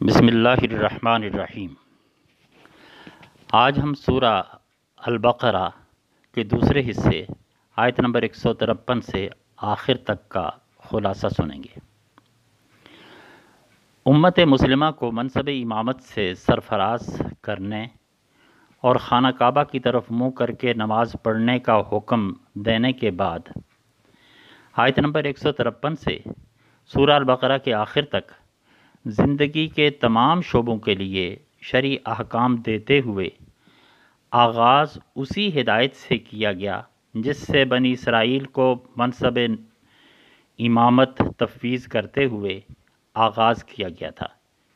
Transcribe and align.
بسم 0.00 0.26
اللہ 0.26 0.60
الرحمن 0.62 1.22
الرحیم۔ 1.22 1.72
آج 3.52 3.78
ہم 3.78 3.94
سورہ 3.94 4.42
البقرہ 4.98 5.68
کے 6.34 6.44
دوسرے 6.44 6.90
حصے 6.90 7.24
آیت 7.76 8.00
نمبر 8.00 8.22
ایک 8.22 8.36
سو 8.36 8.52
ترپن 8.54 9.00
سے 9.00 9.28
آخر 9.56 9.96
تک 9.96 10.28
کا 10.28 10.50
خلاصہ 10.78 11.26
سنیں 11.28 11.62
گے۔ 11.62 11.80
امت 14.06 14.38
مسلمہ 14.46 14.90
کو 14.98 15.12
منصب 15.12 15.50
امامت 15.62 16.02
سے 16.02 16.34
سرفراز 16.34 17.22
کرنے 17.42 17.86
اور 18.80 18.96
خانہ 18.96 19.28
کعبہ 19.28 19.64
کی 19.64 19.80
طرف 19.80 20.10
منہ 20.10 20.30
کر 20.30 20.50
کے 20.50 20.74
نماز 20.74 21.16
پڑھنے 21.22 21.58
کا 21.58 21.82
حکم 21.92 22.32
دینے 22.54 22.92
کے 22.92 23.10
بعد 23.10 23.56
آیت 24.76 24.98
نمبر 24.98 25.24
ایک 25.24 25.38
سو 25.38 25.52
ترپن 25.52 25.96
سے 25.96 26.18
سورہ 26.86 27.10
البقرہ 27.10 27.58
کے 27.58 27.74
آخر 27.74 28.04
تک 28.04 28.32
زندگی 29.04 29.68
کے 29.68 29.90
تمام 29.90 30.40
شعبوں 30.40 30.78
کے 30.78 30.94
لیے 30.94 31.36
شرعی 31.60 31.96
احکام 32.04 32.56
دیتے 32.56 33.00
ہوئے 33.00 33.28
آغاز 34.30 34.98
اسی 35.16 35.60
ہدایت 35.60 35.96
سے 35.96 36.18
کیا 36.18 36.52
گیا، 36.52 36.82
جس 37.14 37.36
سے 37.36 37.64
بنی 37.64 37.92
اسرائیل 37.92 38.44
کو 38.44 38.86
منصب 38.96 39.38
امامت 40.58 41.22
تفویض 41.36 41.86
کرتے 41.86 42.24
ہوئے 42.24 42.60
آغاز 43.14 43.64
کیا 43.64 43.88
گیا 43.88 44.10
تھا 44.10 44.26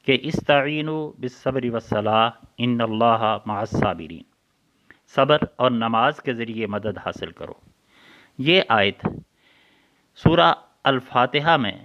کہ 0.07 0.19
استعین 0.23 0.89
و 0.89 1.12
بصبر 1.19 1.65
وصلاح 1.73 2.31
ان 2.59 2.81
اللہ 2.81 3.39
معصابرین 3.47 4.23
صبر 5.15 5.39
اور 5.57 5.70
نماز 5.70 6.23
کے 6.23 6.33
ذریعے 6.33 6.67
مدد 6.67 6.98
حاصل 7.07 7.31
کرو۔ 7.31 7.53
یہ 8.39 8.62
آیت 8.69 9.07
سورہ 10.15 10.53
الفاتحہ 10.84 11.57
میں 11.57 11.84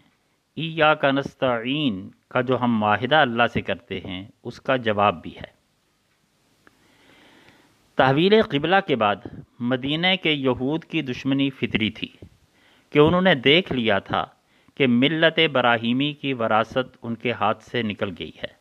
ای 0.56 0.82
کا 1.02 1.12
نستعین 1.12 2.10
کا 2.30 2.42
جو 2.42 2.58
ہم 2.62 2.80
معاہدہ 2.80 3.16
اللہ 3.16 3.44
سے 3.54 3.62
کرتے 3.62 4.00
ہیں، 4.00 4.28
اس 4.44 4.62
کا 4.62 4.76
جواب 4.76 5.22
بھی 5.22 5.38
ہے۔ 5.38 5.58
تحویل 7.96 8.42
قبلہ 8.42 8.76
کے 8.88 8.96
بعد 8.96 9.16
مدینہ 9.60 10.08
کے 10.24 10.32
یہود 10.32 10.84
کی 10.84 11.02
دشمنی 11.02 11.50
فطری 11.50 11.90
تھی 11.90 12.08
کہ 12.90 13.00
انہوں 13.00 13.22
نے 13.22 13.36
دیکھ 13.36 13.74
لیا 13.74 14.00
تھا 14.00 14.26
کہ 14.76 14.88
ملت 14.88 15.40
براہیمی 15.52 16.14
کی 16.14 16.34
وراثت 16.34 16.98
ان 17.02 17.16
کے 17.16 17.32
ہاتھ 17.32 17.64
سے 17.64 17.82
نکل 17.82 18.10
گئی 18.20 18.32
ہے۔ 18.38 18.58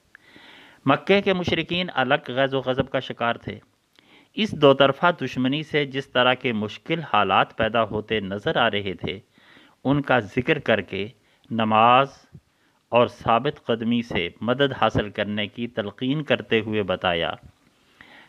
مکہ 0.87 1.21
کے 1.21 1.33
مشرقین 1.33 1.87
الگ 1.95 2.29
غز 2.29 2.55
و 2.55 2.61
غضب 2.61 2.89
کا 2.91 3.01
شکار 3.01 3.35
تھے۔ 3.35 3.59
اس 4.35 4.53
دو 4.53 4.75
طرفہ 4.75 5.07
دشمنی 5.25 5.63
سے 5.63 5.87
جس 5.87 6.09
طرح 6.09 6.35
کے 6.35 6.53
مشکل 6.53 7.01
حالات 7.01 7.57
پیدا 7.57 7.85
ہوتے 7.85 8.21
نظر 8.21 8.57
آ 8.57 8.71
رہے 8.71 8.95
تھے، 8.95 9.21
ان 9.85 10.03
کا 10.03 10.19
ذکر 10.19 10.59
کر 10.59 10.81
کے 10.81 11.09
نماز 11.51 12.09
اور 12.89 13.07
ثابت 13.07 13.67
قدمی 13.67 14.03
سے 14.03 14.29
مدد 14.41 14.73
حاصل 14.81 15.11
کرنے 15.11 15.47
کی 15.47 15.67
تلقین 15.67 16.23
کرتے 16.23 16.61
ہوئے 16.61 16.83
بتایا 16.83 17.33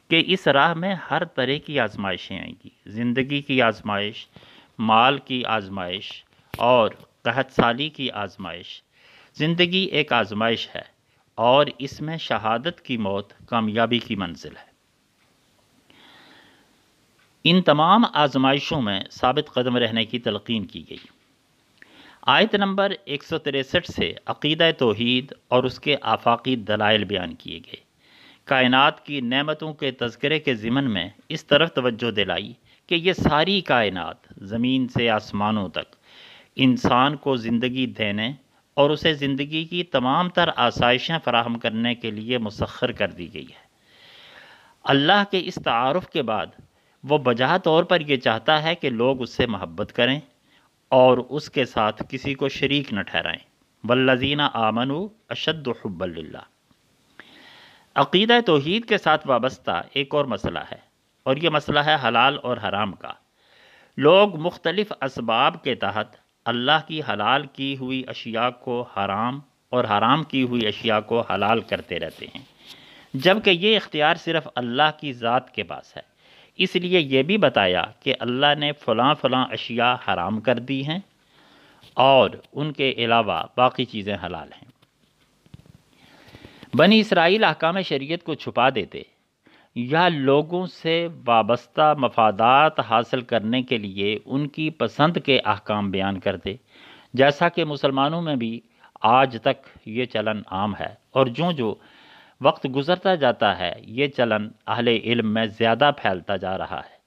کہ 0.09 0.23
اس 0.27 0.47
راہ 0.47 0.73
میں 0.73 0.95
ہر 1.11 1.25
طرح 1.25 1.58
کی 1.66 1.80
آزمائشیں 1.80 2.39
آئیں 2.39 2.53
گی۔ 2.66 2.69
زندگی 2.86 3.41
کی 3.41 3.61
آزمائش، 3.61 4.27
مال 4.80 5.17
کی 5.17 5.45
آزمائش 5.45 6.23
اور 6.58 6.89
قحط 7.22 7.52
سالی 7.52 7.89
کی 7.89 8.11
آزمائش۔ 8.11 8.83
زندگی 9.33 9.89
ایک 9.91 10.14
آزمائش 10.14 10.75
ہے 10.75 10.81
اور 11.36 11.66
اس 11.77 12.02
میں 12.02 12.17
شہادت 12.17 12.81
کی 12.81 12.97
موت 12.97 13.33
کامیابی 13.45 13.99
کی 13.99 14.16
منزل 14.16 14.55
ہے۔ 14.58 14.77
ان 17.44 17.61
تمام 17.61 18.03
آزمائشوں 18.14 18.81
میں 18.81 18.99
ثابت 19.11 19.53
قدم 19.53 19.77
رہنے 19.77 20.05
کی 20.05 20.19
تلقین 20.19 20.66
کی 20.66 20.89
گئی۔ 20.89 21.17
آیت 22.30 22.56
نمبر 22.56 22.92
ایک 23.06 23.23
سو 23.23 23.38
تریسٹھ 23.38 23.92
سے 23.92 24.14
عقیدہ 24.25 24.72
توحید 24.78 25.33
اور 25.47 25.64
اس 25.64 25.80
کے 25.80 25.95
آفاقی 26.02 26.56
دلائل 26.56 27.03
بیان 27.03 27.36
کیے 27.36 27.59
گئے۔ 27.59 27.75
کائنات 28.45 29.06
کی 29.06 29.22
نعمتوں 29.22 29.73
کے 29.73 29.92
تذکرے 29.92 30.39
کے 30.39 30.55
ضمن 30.55 30.92
میں 30.92 31.10
اس 31.30 31.45
طرف 31.45 31.73
توجہ 31.73 32.11
دلائی 32.11 32.54
کہ 32.88 32.95
یہ 32.95 33.14
ساری 33.14 33.61
کائنات 33.61 34.15
زمین 34.38 34.88
سے 34.88 35.10
آسمانوں 35.10 35.70
تک 35.70 35.95
انسان 36.55 37.15
کو 37.15 37.36
زندگی 37.36 37.86
دینے 37.86 38.33
اور 38.73 38.89
اسے 38.89 39.14
زندگی 39.14 39.65
کی 39.65 39.83
تمام 39.83 40.30
تر 40.30 40.49
آسائشیں 40.55 41.17
فراہم 41.23 41.59
کرنے 41.59 41.95
کے 41.95 42.11
لیے 42.11 42.38
مسخر 42.38 42.92
کر 42.92 43.08
دی 43.08 43.33
گئی 43.33 43.45
ہے۔ 43.45 43.65
اللہ 44.83 45.23
کے 45.32 45.42
اس 45.44 45.55
تعارف 45.64 46.09
کے 46.09 46.21
بعد 46.21 46.45
وہ 47.04 47.17
بجا 47.17 47.58
طور 47.58 47.83
پر 47.83 48.02
یہ 48.02 48.15
چاہتا 48.15 48.64
ہے 48.64 48.76
کہ 48.76 48.89
لوگ 48.89 49.21
اس 49.21 49.30
سے 49.30 49.45
محبت 49.45 49.94
کریں۔ 49.94 50.20
اور 50.92 51.17
اس 51.17 51.49
کے 51.49 51.65
ساتھ 51.65 52.03
کسی 52.09 52.33
کو 52.33 52.49
شریک 52.49 52.92
نہ 52.93 53.02
ٹھہرائیں۔ 53.02 53.39
بلزینہ 53.83 54.48
آمن 54.53 54.92
اشد 55.30 55.67
حب 55.81 56.03
اللہ 56.03 56.45
عقیدہ 57.95 58.39
توحید 58.45 58.86
کے 58.86 58.97
ساتھ 58.97 59.27
وابستہ 59.27 59.81
ایک 59.93 60.15
اور 60.15 60.26
مسئلہ 60.26 60.59
ہے، 60.71 60.77
اور 61.26 61.36
یہ 61.36 61.49
مسئلہ 61.49 61.80
ہے 61.80 61.95
حلال 62.03 62.37
اور 62.43 62.58
حرام 62.58 62.92
کا۔ 62.93 63.11
لوگ 63.97 64.36
مختلف 64.37 64.92
اسباب 65.02 65.64
کے 65.64 65.76
تحت 65.76 66.15
اللہ 66.45 66.87
کی 66.87 67.02
حلال 67.09 67.45
کی 67.53 67.76
ہوئی 67.77 68.03
اشیاء 68.08 68.49
کو 68.64 68.81
حرام 68.97 69.39
اور 69.71 69.83
حرام 69.83 70.23
کی 70.23 70.43
ہوئی 70.43 70.67
اشیاء 70.67 70.99
کو 70.99 71.21
حلال 71.21 71.61
کرتے 71.61 71.99
رہتے 71.99 72.26
ہیں، 72.36 72.43
جبکہ 73.14 73.49
یہ 73.49 73.76
اختیار 73.76 74.15
صرف 74.15 74.47
اللہ 74.55 74.92
کی 74.99 75.14
ذات 75.14 75.52
کے 75.52 75.64
پاس 75.64 75.95
ہے۔ 75.97 76.02
اس 76.58 76.76
لیے 76.76 77.00
یہ 77.00 77.23
بھی 77.23 77.38
بتایا 77.38 77.84
کہ 78.00 78.14
اللہ 78.20 78.56
نے 78.60 78.72
فلاں 78.72 79.16
فلاں 79.16 79.45
اشیاء 79.52 79.95
حرام 80.08 80.42
کر 80.42 80.60
دی 80.60 80.88
ہیں 80.88 81.00
اور 81.94 82.30
ان 82.54 82.72
کے 82.72 82.94
علاوہ 82.98 83.44
باقی 83.58 83.86
چیزیں 83.86 84.18
حلال 84.26 84.48
ہیں۔ 84.48 84.68
بنی 86.76 87.00
اسرائیل 87.00 87.44
احکام 87.44 87.82
شریعت 87.82 88.23
کو 88.23 88.34
چھپا 88.34 88.70
دیتے 88.70 89.02
یا 89.76 90.08
لوگوں 90.08 90.66
سے 90.66 91.08
وابستہ 91.26 91.94
مفادات 91.98 92.80
حاصل 92.80 93.22
کرنے 93.22 93.62
کے 93.62 93.78
لیے 93.78 94.20
ان 94.26 94.48
کی 94.48 94.70
پسند 94.70 95.18
کے 95.26 95.39
احکام 95.45 95.92
بیان 95.92 96.20
کرتے 96.20 96.56
جیسا 97.14 97.50
کہ 97.50 97.66
مسلمانوں 97.66 98.22
میں 98.22 98.36
بھی 98.36 98.60
آج 99.02 99.38
تک 99.42 99.68
یہ 99.86 100.06
چلن 100.06 100.42
عام 100.45 100.76
ہے 100.76 100.95
اور 101.12 101.26
جو 101.26 101.52
جو 101.52 101.76
وقت 102.42 102.67
گزرتا 102.75 103.15
جاتا 103.15 103.59
ہے، 103.59 103.73
یہ 103.80 104.08
چلن 104.08 104.48
اہل 104.67 104.87
علم 104.87 105.33
میں 105.33 105.45
زیادہ 105.45 105.92
پھیلتا 105.98 106.36
جا 106.36 106.58
رہا 106.58 106.80
ہے۔ 106.80 106.98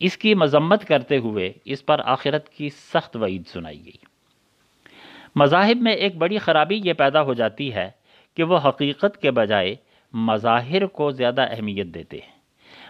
اس 0.00 0.16
کی 0.16 0.34
مذمت 0.34 0.84
کرتے 0.84 1.18
ہوئے 1.18 1.52
اس 1.64 1.86
پر 1.86 2.00
آخرت 2.04 2.48
کی 2.48 2.68
سخت 2.68 3.16
وعید 3.16 3.46
سنائی 3.46 3.84
گئی۔ 3.84 4.06
مذاہب 5.36 5.76
میں 5.76 5.92
ایک 5.92 6.16
بڑی 6.16 6.38
خرابی 6.38 6.80
یہ 6.84 6.92
پیدا 6.92 7.22
ہو 7.22 7.34
جاتی 7.34 7.74
ہے 7.74 7.90
کہ 8.36 8.42
وہ 8.42 8.58
حقیقت 8.68 9.22
کے 9.22 9.30
بجائے 9.30 9.76
مظاہر 10.12 10.86
کو 10.86 11.10
زیادہ 11.10 11.42
اہمیت 11.50 11.86
دیتے 11.86 12.16
ہیں۔ 12.16 12.37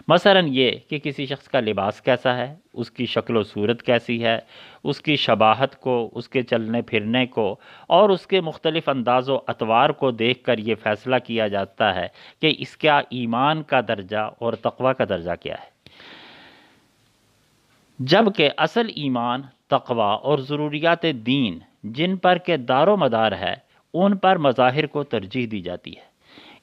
مثلا 0.08 0.40
یہ 0.46 0.70
کہ 0.88 0.98
کسی 0.98 1.26
شخص 1.26 1.48
کا 1.48 1.60
لباس 1.60 2.00
کیسا 2.00 2.36
ہے، 2.36 2.56
اس 2.72 2.90
کی 2.90 3.06
شکل 3.06 3.36
و 3.36 3.42
صورت 3.42 3.82
کیسی 3.82 4.24
ہے، 4.24 4.38
اس 4.84 5.00
کی 5.00 5.16
شباہت 5.16 5.76
کو، 5.80 6.10
اس 6.14 6.28
کے 6.28 6.42
چلنے 6.42 6.82
پھرنے 6.82 7.26
کو 7.26 7.56
اور 7.86 8.10
اس 8.10 8.26
کے 8.26 8.40
مختلف 8.40 8.88
انداز 8.88 9.28
و 9.28 9.38
اطوار 9.46 9.90
کو 9.90 10.10
دیکھ 10.10 10.44
کر 10.44 10.58
یہ 10.58 10.74
فیصلہ 10.74 11.16
کیا 11.26 11.48
جاتا 11.48 11.94
ہے 11.94 12.06
کہ 12.42 12.54
اس 12.58 12.76
کا 12.76 12.98
ایمان 13.10 13.62
کا 13.62 13.80
درجہ 13.88 14.30
اور 14.38 14.52
تقوی 14.52 14.92
کا 14.98 15.04
درجہ 15.08 15.30
کیا 15.42 15.54
ہے۔ 15.54 15.78
جبکہ 17.98 18.50
اصل 18.56 18.86
ایمان، 18.96 19.42
تقوی 19.70 20.16
اور 20.22 20.38
ضروریات 20.38 21.02
دین 21.26 21.58
جن 21.84 22.16
پر 22.16 22.38
کہ 22.38 22.56
دار 22.56 22.86
و 22.86 22.96
مدار 22.96 23.32
ہے، 23.32 23.54
ان 23.94 24.16
پر 24.16 24.38
مظاہر 24.38 24.86
کو 24.86 25.02
ترجیح 25.04 25.46
دی 25.50 25.60
جاتی 25.60 25.96
ہے۔ 25.96 26.07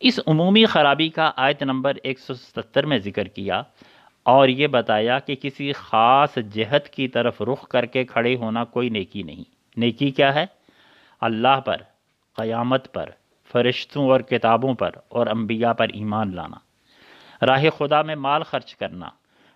اس 0.07 0.19
عمومی 0.27 0.65
خرابی 0.65 1.09
کا 1.09 1.31
آیت 1.35 1.63
نمبر 1.63 1.93
ایک 2.03 2.19
سو 2.19 2.33
ستر 2.33 2.85
میں 2.85 2.97
ذکر 2.97 3.27
کیا 3.27 3.63
اور 4.23 4.47
یہ 4.47 4.67
بتایا 4.67 5.19
کہ 5.19 5.35
کسی 5.35 5.73
خاص 5.73 6.37
جہت 6.53 6.89
کی 6.89 7.07
طرف 7.07 7.41
رخ 7.41 7.67
کر 7.67 7.85
کے 7.85 8.03
کھڑے 8.03 8.35
ہونا 8.35 8.63
کوئی 8.63 8.89
نیکی 8.89 9.23
نہیں۔ 9.23 9.43
نیکی 9.77 10.11
کیا 10.11 10.35
ہے؟ 10.35 10.45
اللہ 11.21 11.59
پر، 11.65 11.77
قیامت 12.35 12.93
پر، 12.93 13.09
فرشتوں 13.51 14.09
اور 14.09 14.19
کتابوں 14.19 14.73
پر 14.73 14.89
اور 15.07 15.27
انبیاء 15.27 15.71
پر 15.71 15.87
ایمان 15.93 16.35
لانا۔ 16.35 16.57
راہ 17.45 17.63
خدا 17.77 18.01
میں 18.01 18.15
مال 18.15 18.43
خرچ 18.43 18.75
کرنا، 18.75 19.09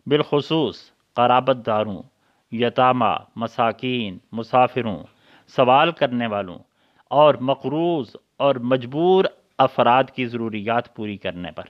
بالخصوص 0.05 0.91
قرابت 1.13 1.57
داروں، 1.65 2.03
یتامہ، 2.51 3.15
مساکین، 3.35 4.17
مسافروں، 4.31 4.99
سوال 5.47 5.91
کرنے 5.91 6.27
والوں 6.27 6.59
اور 7.07 7.35
مقروض 7.35 8.15
اور 8.37 8.55
مجبور 8.55 9.25
افراد 9.59 10.03
کی 10.15 10.25
ضروریات 10.25 10.95
پوری 10.95 11.17
کرنے 11.17 11.51
پر۔ 11.51 11.63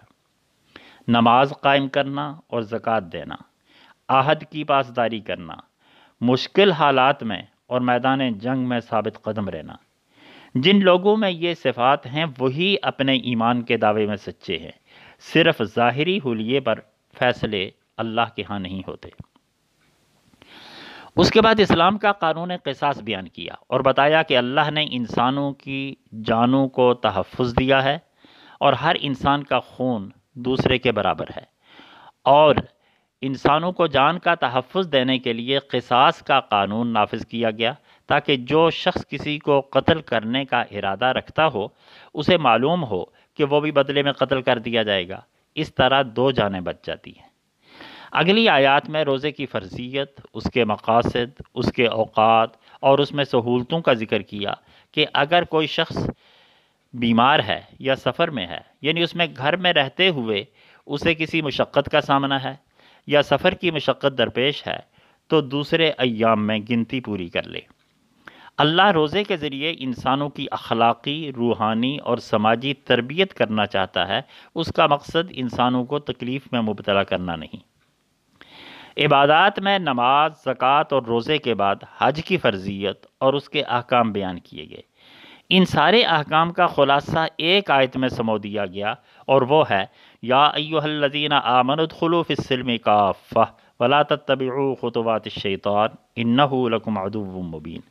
نماز 1.07 1.53
قائم 1.61 1.87
کرنا 1.87 2.35
اور 2.47 2.61
زکوٰۃ 2.61 2.99
دینا۔ 3.13 3.35
عہد 4.09 4.43
کی 4.49 4.63
پاسداری 4.63 5.19
کرنا۔ 5.19 5.53
مشکل 6.21 6.71
حالات 6.71 7.23
میں 7.23 7.41
اور 7.67 7.81
میدان 7.81 8.33
جنگ 8.33 8.69
میں 8.69 8.79
ثابت 8.79 9.21
قدم 9.21 9.49
رہنا۔ 9.49 9.73
جن 10.55 10.83
لوگوں 10.83 11.17
میں 11.17 11.31
یہ 11.31 11.53
صفات 11.53 12.05
ہیں، 12.05 12.25
وہی 12.39 12.75
اپنے 12.81 13.13
ایمان 13.13 13.61
کے 13.61 13.77
دعوے 13.77 14.05
میں 14.05 14.15
سچے 14.15 14.57
ہیں۔ 14.57 14.71
صرف 15.19 15.61
ظاہری 15.63 16.19
حلیے 16.25 16.59
پر 16.59 16.79
فیصلے 17.19 17.69
اللہ 17.97 18.35
کے 18.35 18.43
ہاں 18.49 18.59
نہیں 18.59 18.81
ہوتے۔ 18.87 19.09
اس 21.15 21.31
کے 21.31 21.41
بعد 21.41 21.59
اسلام 21.59 21.97
کا 21.97 22.11
قانون 22.11 22.51
قصاص 22.63 23.01
بیان 23.01 23.27
کیا 23.27 23.53
اور 23.67 23.79
بتایا 23.79 24.23
کہ 24.23 24.37
اللہ 24.37 24.69
نے 24.71 24.85
انسانوں 24.91 25.51
کی 25.53 25.95
جانوں 26.25 26.67
کو 26.67 26.93
تحفظ 26.93 27.53
دیا 27.59 27.83
ہے 27.83 27.97
اور 28.59 28.73
ہر 28.73 28.95
انسان 28.99 29.43
کا 29.43 29.59
خون 29.59 30.09
دوسرے 30.33 30.77
کے 30.77 30.91
برابر 30.91 31.25
ہے 31.37 31.43
اور 32.23 32.55
انسانوں 33.21 33.71
کو 33.71 33.87
جان 33.87 34.19
کا 34.19 34.35
تحفظ 34.35 34.91
دینے 34.91 35.17
کے 35.19 35.33
لیے 35.33 35.59
قصاص 35.59 36.23
کا 36.23 36.39
قانون 36.39 36.93
نافذ 36.93 37.25
کیا 37.25 37.51
گیا 37.51 37.73
تاکہ 38.07 38.35
جو 38.35 38.69
شخص 38.69 39.07
کسی 39.07 39.39
کو 39.39 39.59
قتل 39.61 40.01
کرنے 40.01 40.45
کا 40.45 40.61
ارادہ 40.61 41.05
رکھتا 41.05 41.47
ہو، 41.47 41.67
اسے 42.13 42.37
معلوم 42.37 42.83
ہو 42.83 43.03
کہ 43.37 43.43
وہ 43.43 43.59
بھی 43.59 43.71
بدلے 43.71 44.03
میں 44.03 44.11
قتل 44.11 44.41
کر 44.41 44.59
دیا 44.59 44.83
جائے 44.83 45.09
گا۔ 45.09 45.21
اس 45.55 45.75
طرح 45.75 46.01
دو 46.15 46.31
جانیں 46.31 46.61
بچ 46.61 46.85
جاتی 46.85 47.11
ہیں۔ 47.11 47.28
اگلی 48.11 48.49
آیات 48.49 48.89
میں 48.89 49.03
روزے 49.03 49.31
کی 49.31 49.45
فرضیت، 49.45 50.21
اس 50.33 50.43
کے 50.53 50.65
مقاصد، 50.65 51.41
اس 51.55 51.71
کے 51.71 51.87
اوقات 51.87 52.49
اور 52.79 52.99
اس 52.99 53.11
میں 53.11 53.23
سہولتوں 53.23 53.81
کا 53.81 53.93
ذکر 53.93 54.21
کیا 54.21 54.53
کہ 54.91 55.05
اگر 55.13 55.43
کوئی 55.43 55.67
شخص 55.67 55.97
بیمار 56.93 57.39
ہے 57.39 57.61
یا 57.79 57.95
سفر 57.95 58.27
میں 58.27 58.47
ہے 58.47 58.59
یعنی 58.81 59.03
اس 59.03 59.15
میں 59.15 59.27
گھر 59.37 59.55
میں 59.55 59.73
رہتے 59.73 60.09
ہوئے 60.09 60.43
اسے 60.85 61.13
کسی 61.13 61.41
مشقت 61.41 61.89
کا 61.91 62.01
سامنا 62.01 62.43
ہے 62.43 62.55
یا 63.07 63.23
سفر 63.23 63.53
کی 63.53 63.71
مشقت 63.71 64.17
درپیش 64.17 64.67
ہے، 64.67 64.77
تو 65.27 65.41
دوسرے 65.41 65.91
ایام 65.97 66.47
میں 66.47 66.59
گنتی 66.69 66.99
پوری 66.99 67.29
کر 67.29 67.43
لے۔ 67.43 67.59
اللہ 68.57 68.91
روزے 68.91 69.23
کے 69.23 69.37
ذریعے 69.37 69.73
انسانوں 69.77 70.29
کی 70.29 70.45
اخلاقی، 70.51 71.31
روحانی 71.35 71.97
اور 71.97 72.17
سماجی 72.17 72.73
تربیت 72.73 73.33
کرنا 73.33 73.65
چاہتا 73.65 74.07
ہے، 74.07 74.21
اس 74.55 74.71
کا 74.75 74.87
مقصد 74.87 75.31
انسانوں 75.31 75.85
کو 75.85 75.99
تکلیف 75.99 76.47
میں 76.51 76.61
مبتلا 76.61 77.03
کرنا 77.03 77.35
نہیں۔ 77.35 77.68
عبادات 78.99 79.59
میں 79.59 79.77
نماز، 79.79 80.31
زکوٰۃ 80.45 80.91
اور 80.91 81.03
روزے 81.03 81.37
کے 81.37 81.53
بعد 81.53 81.83
حج 81.97 82.21
کی 82.25 82.37
فرضیت 82.37 83.05
اور 83.17 83.33
اس 83.33 83.49
کے 83.49 83.61
احکام 83.61 84.11
بیان 84.11 84.39
کیے 84.39 84.65
گئے۔ 84.69 84.81
ان 85.49 85.65
سارے 85.65 86.01
احکام 86.05 86.51
کا 86.53 86.67
خلاصہ 86.67 87.25
ایک 87.37 87.71
آیت 87.71 87.95
میں 87.97 88.09
سمو 88.09 88.37
دیا 88.37 88.65
گیا 88.65 88.93
اور 89.27 89.41
وہ 89.41 89.63
ہے، 89.69 89.85
یا 90.21 90.43
ایوہ 90.45 90.81
الذین 90.81 91.33
آمنوا 91.33 91.83
ادخلوا 91.83 92.21
فی 92.27 92.33
السلم 92.37 92.75
کافہ 92.77 93.45
ولا 93.79 94.01
تتبعوا 94.03 94.73
خطوات 94.81 95.27
الشیطان 95.27 95.95
انہو 96.15 96.67
لکم 96.69 96.97
عدو 96.97 97.23
مبین۔ 97.23 97.81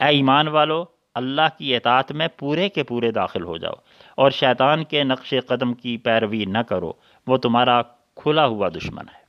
اے 0.00 0.08
ایمان 0.08 0.48
والو، 0.48 0.84
اللہ 1.14 1.56
کی 1.58 1.76
اطاعت 1.76 2.12
میں 2.12 2.28
پورے 2.36 2.68
کے 2.68 2.82
پورے 2.82 3.10
داخل 3.10 3.42
ہو 3.42 3.56
جاؤ 3.56 3.74
اور 4.14 4.30
شیطان 4.30 4.84
کے 4.84 5.04
نقش 5.04 5.34
قدم 5.46 5.74
کی 5.74 5.96
پیروی 5.98 6.44
نہ 6.44 6.62
کرو، 6.68 6.92
وہ 7.26 7.36
تمہارا 7.36 7.80
کھلا 8.16 8.46
ہوا 8.46 8.68
دشمن 8.68 9.08
ہے۔ 9.08 9.27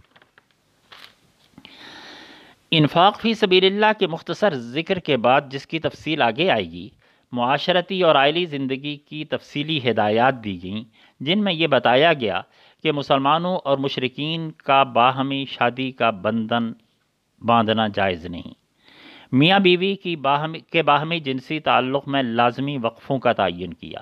انفاق 2.72 3.22
فی 3.22 3.34
سبیل 3.34 3.66
اللہ 3.66 4.00
کے 4.00 4.08
مختصر 4.08 4.54
ذکر 4.54 5.00
کے 5.00 5.18
بعد 5.18 5.42
جس 5.52 5.68
کی 5.68 5.80
تفصیل 5.80 6.22
آگے 6.22 6.50
آئے 6.50 6.72
گی، 6.72 6.90
معاشرتی 7.32 8.02
اور 8.02 8.16
آئلی 8.16 8.46
زندگی 8.46 8.96
کی 8.96 9.26
تفصیلی 9.26 9.80
ہدایات 9.90 10.44
دی 10.44 10.64
گئیں، 10.64 10.84
جن 11.20 11.44
میں 11.44 11.54
یہ 11.54 11.68
بتایا 11.68 12.14
گیا 12.14 12.42
کہ 12.84 12.92
مسلمانوں 12.92 13.58
اور 13.66 13.78
مشرقین 13.78 14.52
کا 14.52 14.84
باہمی 14.84 15.46
شادی 15.46 15.92
کا 15.92 16.10
بندھن 16.10 16.72
باندھنا 17.42 17.88
جائز 17.88 18.26
نہیں۔ 18.26 18.54
میاں 19.32 19.60
بیوی 19.60 19.96
کی 19.96 20.16
باہمی، 20.16 20.60
کے 20.60 20.84
باہمی 20.84 21.20
جنسی 21.20 21.60
تعلق 21.60 22.08
میں 22.08 22.24
لازمی 22.24 22.78
وقفوں 22.82 23.20
کا 23.20 23.34
تعین 23.34 23.74
کیا۔ 23.74 24.00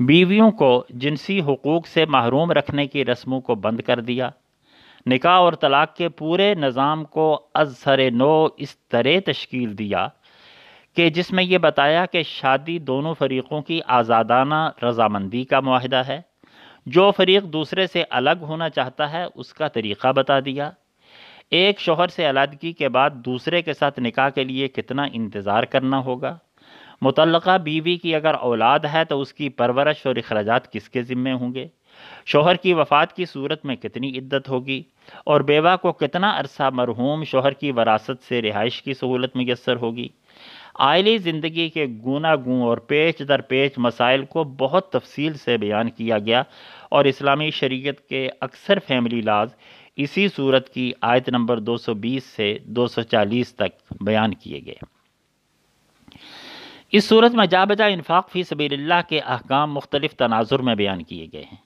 بیویوں 0.00 0.50
کو 0.50 0.84
جنسی 0.90 1.40
حقوق 1.40 1.86
سے 1.86 2.06
محروم 2.06 2.52
رکھنے 2.52 2.86
کی 2.86 3.04
رسموں 3.04 3.40
کو 3.40 3.54
بند 3.54 3.80
کر 3.80 4.00
دیا۔ 4.00 4.30
نکاح 5.06 5.32
اور 5.32 5.52
طلاق 5.52 5.96
کے 5.96 6.08
پورے 6.08 6.54
نظام 6.54 7.04
کو 7.04 7.46
از 7.54 7.78
سر 7.78 8.10
نو 8.10 8.46
اس 8.56 8.78
طرح 8.78 9.30
تشکیل 9.32 9.78
دیا 9.78 10.08
کہ 10.96 11.10
جس 11.10 11.32
میں 11.32 11.44
یہ 11.44 11.58
بتایا 11.58 12.06
کہ 12.06 12.22
شادی 12.22 12.78
دونوں 12.78 13.14
فریقوں 13.14 13.62
کی 13.62 13.80
آزادانہ 13.86 14.70
رضامندی 14.82 15.44
کا 15.44 15.60
معاہدہ 15.60 16.02
ہے۔ 16.08 16.20
جو 16.86 17.10
فریق 17.10 17.42
دوسرے 17.44 17.86
سے 17.86 18.04
الگ 18.10 18.30
ہونا 18.40 18.68
چاہتا 18.68 19.12
ہے، 19.12 19.24
اس 19.34 19.54
کا 19.54 19.68
طریقہ 19.68 20.12
بتا 20.12 20.40
دیا۔ 20.40 20.70
ایک 21.50 21.80
شوہر 21.80 22.08
سے 22.08 22.30
علیحدگی 22.30 22.72
کے 22.72 22.88
بعد 22.88 23.10
دوسرے 23.10 23.62
کے 23.62 23.72
ساتھ 23.72 24.00
نکاح 24.00 24.28
کے 24.28 24.44
لیے 24.44 24.68
کتنا 24.68 25.06
انتظار 25.12 25.62
کرنا 25.62 25.98
ہوگا؟ 25.98 26.38
متعلقہ 27.02 27.58
بیوی 27.58 27.96
کی 27.96 28.14
اگر 28.14 28.34
اولاد 28.34 28.78
ہے 28.78 29.04
تو 29.04 29.20
اس 29.20 29.34
کی 29.34 29.48
پرورش 29.48 30.06
اور 30.06 30.16
اخراجات 30.16 30.72
کس 30.72 30.88
کے 30.88 31.02
ذمے 31.02 31.32
ہوں 31.32 31.54
گے؟ 31.54 31.68
شوہر 32.26 32.54
کی 32.54 32.72
وفات 32.72 33.16
کی 33.16 33.24
صورت 33.24 33.64
میں 33.64 33.76
کتنی 33.76 34.18
عدت 34.18 34.48
ہوگی؟ 34.48 34.82
اور 35.24 35.40
بیوہ 35.40 35.76
کو 35.76 35.92
کتنا 35.92 36.38
عرصہ 36.38 36.70
مرحوم 36.72 37.24
شوہر 37.24 37.52
کی 37.52 37.72
وراثت 37.72 38.24
سے 38.28 38.42
رہائش 38.42 38.82
کی 38.82 38.94
سہولت 38.94 39.36
میسر 39.36 39.76
ہوگی۔ 39.76 40.08
آئلی 40.74 41.18
زندگی 41.18 41.68
کے 41.68 41.86
گونا 42.04 42.36
گوں 42.36 42.62
اور 42.62 42.78
پیچ 42.78 43.22
در 43.28 43.40
پیچ 43.40 43.72
مسائل 43.76 44.24
کو 44.24 44.44
بہت 44.44 44.90
تفصیل 44.90 45.34
سے 45.34 45.56
بیان 45.56 45.90
کیا 45.90 46.18
گیا 46.18 46.42
اور 46.90 47.04
اسلامی 47.04 47.50
شریعت 47.50 48.08
کے 48.08 48.28
اکثر 48.40 48.78
فیملی 48.78 49.20
لاز 49.20 49.54
اسی 49.96 50.28
صورت 50.28 50.68
کی 50.68 50.92
آیت 51.00 51.28
نمبر 51.28 51.58
دو 51.58 51.76
سو 51.76 51.94
بیس 51.94 52.24
سے 52.24 52.58
دو 52.64 52.86
سو 52.86 53.02
چالیس 53.02 53.54
تک 53.54 53.92
بیان 54.00 54.34
کیے 54.34 54.60
گئے۔ 54.66 54.74
اس 56.92 57.08
صورت 57.08 57.32
میں 57.34 57.46
جا 57.46 57.64
بجا 57.64 57.86
انفاق 57.86 58.30
فی 58.30 58.42
سبیل 58.42 58.72
اللہ 58.72 59.08
کے 59.08 59.20
احکام 59.20 59.74
مختلف 59.74 60.14
تناظر 60.14 60.58
میں 60.58 60.74
بیان 60.74 61.02
کیے 61.02 61.26
گئے 61.32 61.42
ہیں۔ 61.42 61.63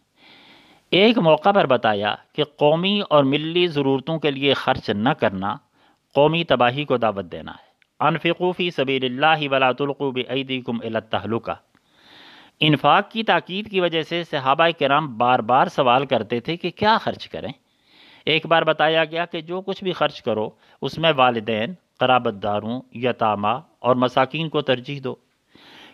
ایک 0.90 1.18
موقع 1.18 1.52
پر 1.52 1.66
بتایا 1.66 2.14
کہ 2.32 2.44
قومی 2.44 3.00
اور 3.10 3.24
ملی 3.24 3.66
ضرورتوں 3.66 4.18
کے 4.18 4.30
لیے 4.30 4.54
خرچ 4.54 4.90
نہ 4.90 5.08
کرنا 5.08 5.56
قومی 6.14 6.44
تباہی 6.44 6.84
کو 6.84 6.96
دعوت 6.96 7.24
دینا 7.32 7.52
ہے۔ 7.52 7.68
انفقو 8.00 8.52
فی 8.52 8.70
سبیل 8.70 9.04
اللہ 9.04 9.48
ولا 9.48 9.72
تلقوا 9.72 10.10
بعیدیکم 10.10 10.78
الى 10.84 10.96
التہلکہ۔ 10.96 11.52
انفاق 12.60 13.10
کی 13.10 13.22
تاکید 13.22 13.70
کی 13.70 13.80
وجہ 13.80 14.02
سے 14.02 14.24
صحابہ 14.24 14.66
کرام 14.78 15.18
بار 15.18 15.38
بار 15.38 15.66
سوال 15.66 16.06
کرتے 16.06 16.40
تھے 16.40 16.56
کہ 16.56 16.70
کیا 16.70 16.98
خرچ 17.00 17.28
کریں۔ 17.28 17.52
ایک 18.26 18.46
بار 18.46 18.62
بتایا 18.62 19.04
گیا 19.04 19.24
کہ 19.24 19.40
جو 19.40 19.60
کچھ 19.60 19.84
بھی 19.84 19.92
خرچ 19.92 20.22
کرو، 20.22 20.50
اس 20.82 20.98
میں 20.98 21.12
والدین 21.16 21.74
قرابت 21.98 22.42
داروں 22.42 22.80
یتامہ 22.94 23.60
اور 23.78 23.96
مساکین 23.96 24.48
کو 24.48 24.60
ترجیح 24.60 25.00
دو۔ 25.04 25.14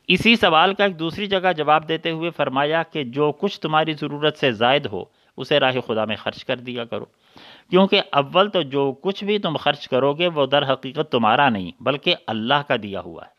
اسی 0.09 0.37
سوال 0.37 0.75
کا 0.75 0.85
ایک 0.85 0.99
دوسری 0.99 1.27
جگہ 1.27 1.53
جواب 1.57 1.89
دیتے 1.89 2.11
ہوئے 2.11 2.31
فرمایا 2.31 2.83
کہ 2.83 3.05
جو 3.05 3.33
کچھ 3.33 3.61
تمہاری 3.61 3.93
ضرورت 3.93 4.39
سے 4.39 4.51
زائد 4.53 4.87
ہو، 4.87 5.05
اسے 5.37 5.61
راہ 5.61 5.77
خدا 5.87 6.05
میں 6.05 6.17
خرچ 6.17 6.45
کر 6.45 6.57
دیا 6.57 6.85
کرو۔ 6.85 7.05
کیونکہ 7.71 8.01
اول 8.13 8.49
تو 8.51 8.63
جو 8.63 8.93
کچھ 8.93 9.25
بھی 9.25 9.39
تم 9.39 9.57
خرچ 9.57 9.89
کرو 9.89 10.13
گے، 10.13 10.29
وہ 10.29 10.47
در 10.47 10.73
حقیقت 10.73 11.11
تمہارا 11.13 11.49
نہیں، 11.49 11.71
بلکہ 11.81 12.15
اللہ 12.27 12.69
کا 12.69 12.77
دیا 12.83 13.01
ہوا 13.01 13.23
ہے۔ 13.23 13.33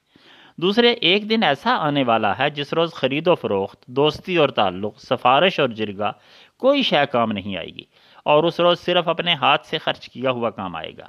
دوسرے، 0.62 0.92
ایک 0.92 1.30
دن 1.30 1.44
ایسا 1.44 1.76
آنے 1.78 2.04
والا 2.04 2.32
ہے 2.40 2.50
جس 2.50 2.74
روز 2.74 2.94
خرید 2.94 3.28
و 3.28 3.36
فروخت، 3.36 3.86
دوستی 3.88 4.36
اور 4.38 4.50
تعلق، 4.50 5.00
سفارش 5.00 5.60
اور 5.60 5.69
جرگا 5.69 6.12
کوئی 6.57 6.84
شے 6.84 7.06
کام 7.12 7.31
نہیں 7.31 7.57
آئے 7.57 7.68
گی، 7.68 7.84
اور 8.26 8.44
اس 8.44 8.60
روز 8.60 8.80
صرف 8.80 9.07
اپنے 9.07 9.34
ہاتھ 9.34 9.68
سے 9.68 9.78
خرچ 9.78 10.10
کیا 10.10 10.31
ہوا 10.31 10.50
کام 10.50 10.76
آئے 10.76 10.92
گا۔ 10.98 11.07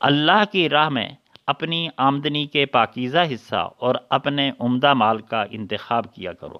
اللہ 0.00 0.42
کی 0.52 0.68
راہ 0.68 0.88
میں 0.88 1.08
اپنی 1.46 1.88
آمدنی 1.96 2.46
کے 2.46 2.66
پاکیزہ 2.66 3.18
حصہ 3.34 3.68
اور 3.78 3.94
اپنے 4.10 4.50
عمدہ 4.60 4.94
مال 4.94 5.20
کا 5.20 5.44
انتخاب 5.50 6.14
کیا 6.14 6.32
کرو۔ 6.32 6.58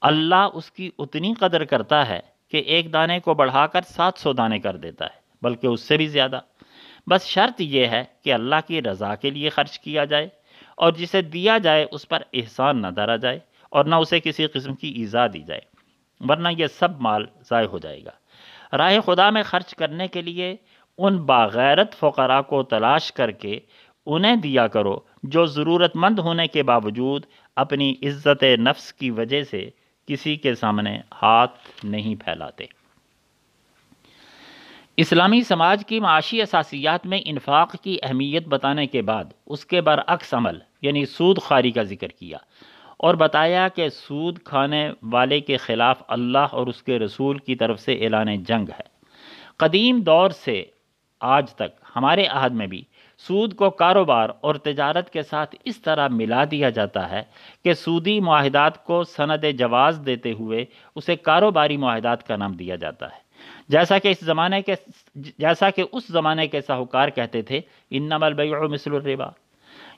اللہ 0.00 0.48
اس 0.54 0.70
کی 0.70 0.90
اتنی 0.98 1.34
قدر 1.34 1.64
کرتا 1.64 2.08
ہے 2.08 2.20
کہ 2.48 2.56
ایک 2.56 2.92
دانے 2.92 3.20
کو 3.20 3.34
بڑھا 3.34 3.66
کر 3.66 3.80
سات 3.82 4.12
سو 4.16 4.32
دانے 4.32 4.58
کر 4.58 4.76
دیتا 4.76 5.04
ہے، 5.04 5.18
بلکہ 5.42 5.66
اس 5.66 5.80
سے 5.80 5.96
بھی 5.96 6.06
زیادہ۔ 6.06 6.40
بس 7.06 7.24
شرط 7.24 7.60
یہ 7.60 7.86
ہے 7.86 8.04
کہ 8.22 8.32
اللہ 8.32 8.60
کی 8.66 8.82
رضا 8.82 9.14
کے 9.14 9.30
لیے 9.30 9.48
خرچ 9.48 9.78
کیا 9.78 10.04
جائے 10.04 10.28
اور 10.76 10.92
جسے 10.92 11.22
دیا 11.22 11.58
جائے 11.58 11.86
اس 11.90 12.08
پر 12.08 12.22
احسان 12.32 12.82
نہ 12.82 12.86
دھرا 12.86 13.16
جائے 13.16 13.38
اور 13.70 13.84
نہ 13.84 13.94
اسے 13.94 14.20
کسی 14.20 14.46
قسم 14.46 14.74
کی 14.74 14.88
ایزا 14.88 15.26
دی 15.26 15.42
جائے، 15.42 15.60
ورنہ 16.28 16.48
یہ 16.58 16.66
سب 16.66 17.00
مال 17.00 17.26
ضائع 17.50 17.66
ہو 17.66 17.78
جائے 17.78 18.04
گا۔ 18.04 18.76
راہ 18.76 19.00
خدا 19.06 19.30
میں 19.30 19.42
خرچ 19.42 19.74
کرنے 19.74 20.08
کے 20.08 20.22
لیے 20.22 20.56
ان 20.98 21.16
باغیرت 21.16 21.94
فقراء 21.94 22.40
کو 22.40 22.62
تلاش 22.62 23.12
کر 23.12 23.30
کے 23.30 23.60
انہیں 24.06 24.36
دیا 24.36 24.66
کرو 24.66 24.98
جو 25.22 25.46
ضرورت 25.46 25.96
مند 25.96 26.18
ہونے 26.18 26.46
کے 26.46 26.62
باوجود 26.62 27.26
اپنی 27.56 27.94
عزت 28.02 28.42
نفس 28.42 28.92
کی 28.92 29.10
وجہ 29.10 29.42
سے 29.42 29.70
کسی 30.06 30.36
کے 30.36 30.54
سامنے 30.54 30.98
ہاتھ 31.22 31.84
نہیں 31.84 32.14
پھیلاتے۔ 32.14 32.64
اسلامی 34.96 35.42
سماج 35.42 35.86
کی 35.86 36.00
معاشی 36.00 36.42
اساسیات 36.42 37.06
میں 37.06 37.20
انفاق 37.24 37.76
کی 37.82 37.98
اہمیت 38.02 38.48
بتانے 38.48 38.86
کے 38.86 39.02
بعد 39.02 39.24
اس 39.46 39.66
کے 39.66 39.80
برعکس 39.80 40.34
عمل 40.34 40.58
یعنی 40.82 41.06
سود 41.06 41.38
خاری 41.42 41.70
کا 41.70 41.82
ذکر 41.82 42.08
کیا 42.08 42.38
اور 42.96 43.14
بتایا 43.14 43.68
کہ 43.68 43.88
سود 43.88 44.38
کھانے 44.44 44.90
والے 45.02 45.40
کے 45.40 45.56
خلاف 45.56 46.02
اللہ 46.08 46.38
اور 46.38 46.66
اس 46.66 46.82
کے 46.82 46.98
رسول 46.98 47.38
کی 47.38 47.54
طرف 47.54 47.80
سے 47.80 47.94
اعلان 47.94 48.42
جنگ 48.42 48.68
ہے۔ 48.68 48.94
قدیم 49.56 50.00
دور 50.00 50.30
سے 50.30 50.64
آج 51.24 51.54
تک 51.54 51.80
ہمارے 51.96 52.26
عہد 52.26 52.52
میں 52.52 52.66
بھی 52.66 52.82
سود 53.18 53.54
کو 53.54 53.70
کاروبار 53.70 54.28
اور 54.40 54.54
تجارت 54.54 55.10
کے 55.10 55.22
ساتھ 55.22 55.56
اس 55.64 55.82
طرح 55.82 56.08
ملا 56.08 56.44
دیا 56.50 56.70
جاتا 56.70 57.10
ہے 57.10 57.22
کہ 57.64 57.74
سودی 57.74 58.20
معاہدات 58.20 58.84
کو 58.84 59.04
سند 59.04 59.44
جواز 59.58 60.00
دیتے 60.06 60.32
ہوئے 60.32 60.64
اسے 60.94 61.16
کاروباری 61.16 61.76
معاہدات 61.76 62.26
کا 62.26 62.36
نام 62.36 62.52
دیا 62.52 62.76
جاتا 62.76 63.06
ہے۔ 63.06 63.24
جیسا 63.68 63.98
کہ 63.98 64.08
اس 64.08 64.20
زمانے 64.20 64.62
کے 64.62 64.74
جیسا 65.14 65.70
کہ 65.70 65.84
اس 65.92 66.06
زمانے 66.08 66.46
کے 66.46 66.60
ساہوکار 66.60 67.08
کہتے 67.08 67.42
تھے، 67.42 67.60
انما 67.90 68.26
البیع 68.26 68.58
مثل 68.58 68.94
الربا۔ 68.94 69.28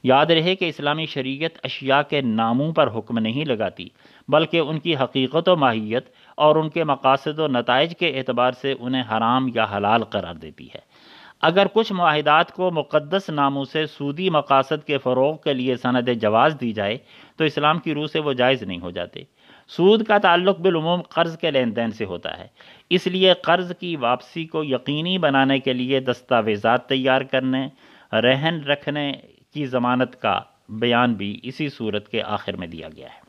یاد 0.03 0.27
رہے 0.27 0.55
کہ 0.55 0.65
اسلامی 0.65 1.07
شریعت 1.07 1.59
اشیاء 1.65 2.03
کے 2.03 2.21
ناموں 2.21 2.73
پر 2.73 2.89
حکم 2.97 3.19
نہیں 3.19 3.45
لگاتی، 3.45 3.89
بلکہ 4.29 4.59
ان 4.59 4.79
کی 4.79 4.97
حقیقت 4.97 5.49
و 5.49 5.57
ماہیت 5.57 6.07
اور 6.35 6.57
ان 6.57 6.69
کے 6.69 6.85
مقاصد 6.85 7.39
و 7.39 7.47
نتائج 7.47 7.97
کے 7.97 8.19
اعتبار 8.19 8.53
سے 8.53 8.75
انہیں 8.81 9.03
حرام 9.11 9.49
یا 9.55 9.67
حلال 9.77 10.05
قرار 10.05 10.35
دیتی 10.35 10.67
ہے۔ 10.67 10.96
اگر 11.41 11.67
کچھ 11.73 11.93
معاہدات 11.93 12.53
کو 12.53 12.71
مقدس 12.71 13.29
ناموں 13.29 13.65
سے 13.65 13.87
سودی 13.87 14.31
مقاصد 14.31 14.87
کے 14.87 14.99
فروغ 14.99 15.37
کے 15.37 15.55
لیے 15.55 15.77
سند 15.77 16.09
جواز 16.23 16.57
دی 16.61 16.73
جائے، 16.73 16.99
تو 17.37 17.45
اسلام 17.45 17.79
کی 17.79 17.95
روح 17.95 18.07
سے 18.07 18.21
وہ 18.21 18.33
جائز 18.33 18.63
نہیں 18.63 18.81
ہو 18.81 18.91
جاتے۔ 18.91 19.21
سود 19.69 20.05
کا 20.07 20.19
تعلق 20.19 20.59
بالعموم 20.59 21.03
قرض 21.03 21.39
کے 21.39 21.51
لین 21.51 21.77
دین 21.77 21.91
سے 21.91 22.05
ہوتا 22.05 22.39
ہے۔ 22.39 22.47
اس 22.91 23.07
لیے 23.07 23.35
قرض 23.35 23.73
کی 23.81 23.97
واپسی 23.97 24.45
کو 24.45 24.65
یقینی 24.65 25.19
بنانے 25.19 25.59
کے 25.59 25.73
لیے 25.73 26.01
دستاویزات 26.01 26.89
تیار 26.89 27.21
کرنے، 27.21 27.69
رہن 28.13 28.61
رکھنے 28.67 29.13
کی 29.55 29.67
ضمانت 29.67 30.21
کا 30.21 30.41
بیان 30.69 31.15
بھی 31.15 31.41
اسی 31.43 31.69
صورت 31.69 32.09
کے 32.09 32.23
آخر 32.23 32.57
میں 32.57 32.67
دیا 32.67 32.89
گیا 32.97 33.09
ہے۔ 33.09 33.27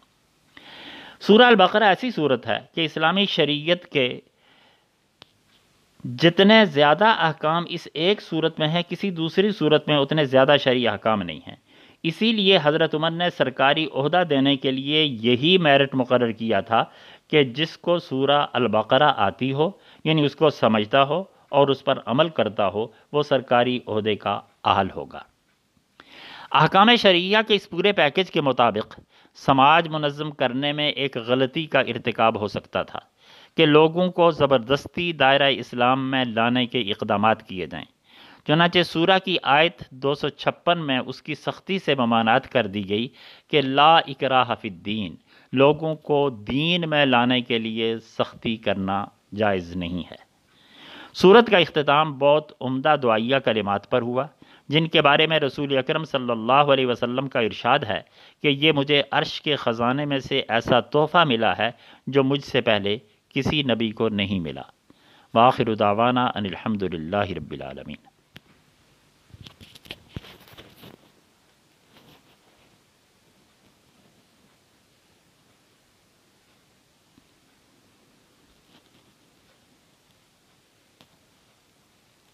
سورہ 1.19 1.41
البقرہ 1.41 1.83
ایسی 1.83 2.11
صورت 2.11 2.47
ہے 2.47 2.59
کہ 2.75 2.85
اسلامی 2.85 3.25
شریعت 3.25 3.85
کے 3.85 4.19
جتنے 6.15 6.65
زیادہ 6.65 7.05
احکام 7.05 7.63
اس 7.69 7.87
ایک 7.93 8.21
صورت 8.21 8.59
میں 8.59 8.67
ہیں، 8.67 8.81
کسی 8.89 9.09
دوسری 9.09 9.51
صورت 9.51 9.87
میں 9.87 9.97
اتنے 9.97 10.25
زیادہ 10.25 10.55
شرعی 10.63 10.87
احکام 10.87 11.21
نہیں 11.21 11.39
ہیں۔ 11.47 11.55
اسی 12.03 12.31
لیے 12.31 12.59
حضرت 12.63 12.95
عمر 12.95 13.11
نے 13.11 13.29
سرکاری 13.37 13.87
عہدہ 13.93 14.23
دینے 14.29 14.55
کے 14.55 14.71
لیے 14.71 15.03
یہی 15.03 15.57
میرٹ 15.57 15.95
مقرر 15.95 16.31
کیا 16.31 16.59
تھا 16.59 16.83
کہ 17.27 17.43
جس 17.43 17.77
کو 17.77 17.99
سورہ 17.99 18.45
البقرہ 18.53 19.13
آتی 19.15 19.53
ہو 19.53 19.69
یعنی 20.03 20.25
اس 20.25 20.35
کو 20.35 20.49
سمجھتا 20.49 21.03
ہو 21.03 21.23
اور 21.49 21.67
اس 21.67 21.83
پر 21.83 21.99
عمل 22.05 22.29
کرتا 22.29 22.67
ہو، 22.67 22.87
وہ 23.11 23.23
سرکاری 23.23 23.79
عہدے 23.87 24.15
کا 24.15 24.39
اہل 24.63 24.87
ہوگا۔ 24.95 25.19
احکام 26.51 26.95
شریعہ 26.95 27.41
کے 27.41 27.55
اس 27.55 27.69
پورے 27.69 27.91
پیکج 27.91 28.31
کے 28.31 28.41
مطابق 28.41 28.99
سماج 29.35 29.87
منظم 29.87 30.31
کرنے 30.31 30.71
میں 30.71 30.89
ایک 30.89 31.17
غلطی 31.17 31.65
کا 31.65 31.79
ارتکاب 31.79 32.39
ہو 32.39 32.47
سکتا 32.47 32.83
تھا۔ 32.83 32.99
کہ 33.57 33.65
لوگوں 33.65 34.11
کو 34.11 34.31
زبردستی 34.31 35.13
دائرہ 35.13 35.49
اسلام 35.51 36.11
میں 36.11 36.25
لانے 36.25 36.65
کے 36.65 36.79
اقدامات 36.79 37.43
کیے 37.43 37.65
جائیں۔ 37.65 37.85
چنانچہ 38.47 38.83
سورہ 38.83 39.17
کی 39.25 39.37
آیت 39.43 39.89
دو 39.89 40.13
سو 40.13 40.29
چھپن 40.29 40.87
میں 40.87 40.99
اس 41.05 41.21
کی 41.21 41.35
سختی 41.35 41.79
سے 41.79 41.95
ممانعت 41.95 42.51
کر 42.51 42.67
دی 42.67 42.89
گئی 42.89 43.07
کہ 43.47 43.61
لا 43.61 43.97
اکراہ 43.97 44.55
فی 44.61 44.67
الدین، 44.67 45.15
لوگوں 45.53 45.95
کو 45.95 46.29
دین 46.29 46.89
میں 46.89 47.05
لانے 47.05 47.41
کے 47.41 47.59
لیے 47.59 47.97
سختی 47.99 48.57
کرنا 48.57 49.05
جائز 49.35 49.75
نہیں 49.75 49.99
ہے۔ 49.99 50.27
صورت 51.13 51.49
کا 51.49 51.57
اختتام 51.57 52.17
بہت 52.17 52.51
عمدہ 52.61 52.95
دعائیہ 53.03 53.35
کلمات 53.45 53.89
پر 53.89 54.01
ہوا، 54.01 54.25
جن 54.69 54.87
کے 54.87 55.01
بارے 55.01 55.27
میں 55.27 55.39
رسول 55.39 55.77
اکرم 55.77 56.03
صلی 56.03 56.31
اللہ 56.31 56.73
علیہ 56.73 56.85
وسلم 56.85 57.27
کا 57.27 57.39
ارشاد 57.39 57.79
ہے 57.79 58.01
کہ 58.43 58.47
یہ 58.47 58.71
مجھے 58.71 59.03
عرش 59.11 59.41
کے 59.41 59.55
خزانے 59.55 60.05
میں 60.05 60.19
سے 60.19 60.41
ایسا 60.47 60.79
تحفہ 60.79 61.23
ملا 61.27 61.57
ہے 61.57 61.71
جو 62.07 62.23
مجھ 62.23 62.43
سے 62.43 62.61
پہلے 62.61 62.97
کسی 63.37 63.63
نبی 63.63 63.91
کو 63.91 64.09
نہیں 64.09 64.39
ملا۔ 64.39 64.61
واخر 65.33 65.75
دعوانا 65.75 66.25
ان 66.25 66.45
الحمد 66.45 66.83
للہ 66.83 67.31
رب 67.31 67.51
العالمین۔ 67.51 68.16